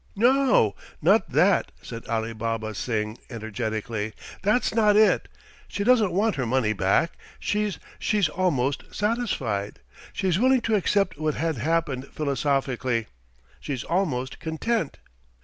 "No. 0.15 0.73
Not 0.99 1.29
that!" 1.29 1.71
said 1.83 2.07
Alibaba 2.07 2.73
Singh 2.73 3.19
energetically. 3.29 4.13
"That's 4.41 4.73
not 4.73 4.95
it. 4.95 5.27
She 5.67 5.83
doesn't 5.83 6.11
want 6.11 6.37
her 6.37 6.45
money 6.47 6.73
back. 6.73 7.11
She 7.39 7.71
she's 7.99 8.27
almost 8.27 8.95
satisfied. 8.95 9.79
She's 10.11 10.39
willing 10.39 10.61
to 10.61 10.73
accept 10.73 11.19
what 11.19 11.35
had 11.35 11.57
happened 11.57 12.07
philosophically. 12.07 13.09
She's 13.59 13.83
almost 13.83 14.39
content. 14.39 14.97